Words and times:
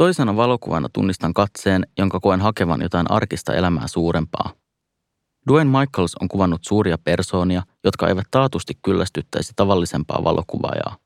Toisena 0.00 0.36
valokuvana 0.36 0.88
tunnistan 0.92 1.34
katseen, 1.34 1.86
jonka 1.98 2.20
koen 2.20 2.40
hakevan 2.40 2.82
jotain 2.82 3.10
arkista 3.10 3.54
elämää 3.54 3.88
suurempaa. 3.88 4.52
Dwayne 5.48 5.78
Michaels 5.78 6.14
on 6.20 6.28
kuvannut 6.28 6.60
suuria 6.64 6.98
persoonia, 6.98 7.62
jotka 7.84 8.08
eivät 8.08 8.26
taatusti 8.30 8.78
kyllästyttäisi 8.82 9.52
tavallisempaa 9.56 10.24
valokuvaajaa. 10.24 10.96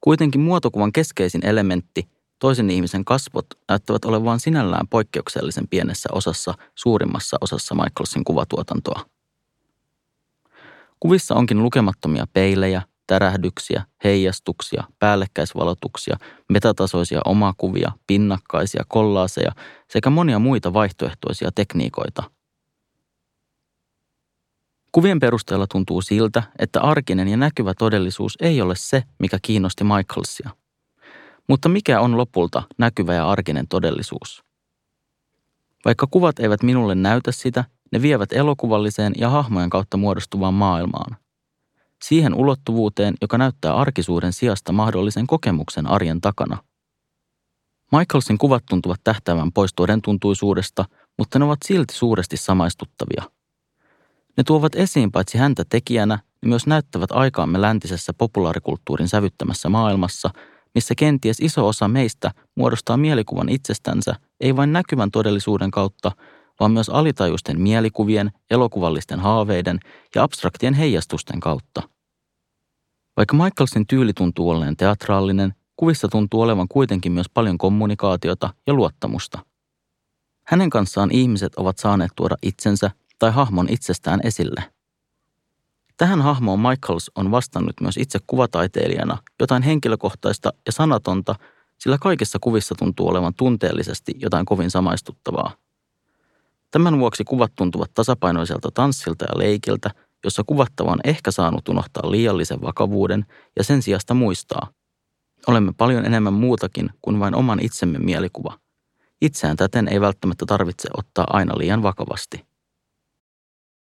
Kuitenkin 0.00 0.40
muotokuvan 0.40 0.92
keskeisin 0.92 1.46
elementti, 1.46 2.08
toisen 2.38 2.70
ihmisen 2.70 3.04
kasvot, 3.04 3.46
näyttävät 3.68 4.04
olevan 4.04 4.40
sinällään 4.40 4.88
poikkeuksellisen 4.88 5.68
pienessä 5.68 6.08
osassa 6.12 6.54
suurimmassa 6.74 7.36
osassa 7.40 7.74
Michaelsin 7.74 8.24
kuvatuotantoa. 8.24 9.04
Kuvissa 11.00 11.34
onkin 11.34 11.62
lukemattomia 11.62 12.24
peilejä, 12.32 12.82
tärähdyksiä, 13.10 13.84
heijastuksia, 14.04 14.84
päällekkäisvalotuksia, 14.98 16.16
metatasoisia 16.48 17.20
omakuvia, 17.24 17.92
pinnakkaisia, 18.06 18.84
kollaaseja 18.88 19.52
sekä 19.88 20.10
monia 20.10 20.38
muita 20.38 20.72
vaihtoehtoisia 20.72 21.50
tekniikoita. 21.54 22.22
Kuvien 24.92 25.20
perusteella 25.20 25.66
tuntuu 25.66 26.02
siltä, 26.02 26.42
että 26.58 26.80
arkinen 26.80 27.28
ja 27.28 27.36
näkyvä 27.36 27.74
todellisuus 27.78 28.36
ei 28.40 28.60
ole 28.60 28.76
se, 28.76 29.02
mikä 29.18 29.38
kiinnosti 29.42 29.84
Michaelsia. 29.84 30.50
Mutta 31.48 31.68
mikä 31.68 32.00
on 32.00 32.16
lopulta 32.16 32.62
näkyvä 32.78 33.14
ja 33.14 33.30
arkinen 33.30 33.68
todellisuus? 33.68 34.44
Vaikka 35.84 36.06
kuvat 36.10 36.38
eivät 36.38 36.62
minulle 36.62 36.94
näytä 36.94 37.32
sitä, 37.32 37.64
ne 37.92 38.02
vievät 38.02 38.32
elokuvalliseen 38.32 39.12
ja 39.16 39.28
hahmojen 39.30 39.70
kautta 39.70 39.96
muodostuvaan 39.96 40.54
maailmaan– 40.54 41.16
siihen 42.04 42.34
ulottuvuuteen, 42.34 43.14
joka 43.22 43.38
näyttää 43.38 43.76
arkisuuden 43.76 44.32
sijasta 44.32 44.72
mahdollisen 44.72 45.26
kokemuksen 45.26 45.86
arjen 45.86 46.20
takana. 46.20 46.58
Michaelsin 47.92 48.38
kuvat 48.38 48.64
tuntuvat 48.68 49.00
tähtävän 49.04 49.52
pois 49.52 49.70
todentuntuisuudesta, 49.76 50.84
mutta 51.18 51.38
ne 51.38 51.44
ovat 51.44 51.58
silti 51.64 51.94
suuresti 51.94 52.36
samaistuttavia. 52.36 53.22
Ne 54.36 54.44
tuovat 54.44 54.74
esiin 54.74 55.12
paitsi 55.12 55.38
häntä 55.38 55.64
tekijänä, 55.68 56.18
niin 56.42 56.48
myös 56.48 56.66
näyttävät 56.66 57.12
aikaamme 57.12 57.60
läntisessä 57.60 58.12
populaarikulttuurin 58.18 59.08
sävyttämässä 59.08 59.68
maailmassa, 59.68 60.30
missä 60.74 60.94
kenties 60.94 61.40
iso 61.40 61.68
osa 61.68 61.88
meistä 61.88 62.30
muodostaa 62.56 62.96
mielikuvan 62.96 63.48
itsestänsä 63.48 64.14
ei 64.40 64.56
vain 64.56 64.72
näkyvän 64.72 65.10
todellisuuden 65.10 65.70
kautta, 65.70 66.12
vaan 66.60 66.72
myös 66.72 66.88
alitajuisten 66.88 67.60
mielikuvien, 67.60 68.30
elokuvallisten 68.50 69.20
haaveiden 69.20 69.80
ja 70.14 70.22
abstraktien 70.22 70.74
heijastusten 70.74 71.40
kautta. 71.40 71.82
Vaikka 73.16 73.36
Michaelsin 73.36 73.86
tyyli 73.86 74.12
tuntuu 74.12 74.50
olleen 74.50 74.76
teatraalinen, 74.76 75.54
kuvissa 75.76 76.08
tuntuu 76.08 76.40
olevan 76.40 76.68
kuitenkin 76.68 77.12
myös 77.12 77.26
paljon 77.34 77.58
kommunikaatiota 77.58 78.54
ja 78.66 78.74
luottamusta. 78.74 79.38
Hänen 80.46 80.70
kanssaan 80.70 81.10
ihmiset 81.12 81.54
ovat 81.54 81.78
saaneet 81.78 82.10
tuoda 82.16 82.36
itsensä 82.42 82.90
tai 83.18 83.30
hahmon 83.30 83.68
itsestään 83.68 84.20
esille. 84.24 84.64
Tähän 85.96 86.22
hahmoon 86.22 86.60
Michaels 86.60 87.10
on 87.14 87.30
vastannut 87.30 87.80
myös 87.80 87.96
itse 87.96 88.18
kuvataiteilijana 88.26 89.18
jotain 89.40 89.62
henkilökohtaista 89.62 90.52
ja 90.66 90.72
sanatonta, 90.72 91.34
sillä 91.78 91.98
kaikissa 91.98 92.38
kuvissa 92.40 92.74
tuntuu 92.78 93.08
olevan 93.08 93.34
tunteellisesti 93.34 94.12
jotain 94.18 94.46
kovin 94.46 94.70
samaistuttavaa. 94.70 95.52
Tämän 96.70 96.98
vuoksi 96.98 97.24
kuvat 97.24 97.52
tuntuvat 97.56 97.90
tasapainoiselta 97.94 98.68
tanssilta 98.74 99.24
ja 99.24 99.38
leikiltä, 99.38 99.90
jossa 100.24 100.42
kuvattava 100.46 100.90
on 100.90 101.00
ehkä 101.04 101.30
saanut 101.30 101.68
unohtaa 101.68 102.10
liiallisen 102.10 102.60
vakavuuden 102.62 103.26
ja 103.56 103.64
sen 103.64 103.82
sijasta 103.82 104.14
muistaa. 104.14 104.68
Olemme 105.46 105.72
paljon 105.76 106.04
enemmän 106.04 106.32
muutakin 106.32 106.90
kuin 107.02 107.20
vain 107.20 107.34
oman 107.34 107.60
itsemme 107.60 107.98
mielikuva. 107.98 108.58
Itseään 109.20 109.56
täten 109.56 109.88
ei 109.88 110.00
välttämättä 110.00 110.46
tarvitse 110.46 110.88
ottaa 110.96 111.26
aina 111.30 111.58
liian 111.58 111.82
vakavasti. 111.82 112.49